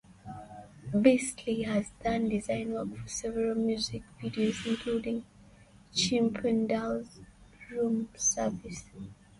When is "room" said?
7.69-8.09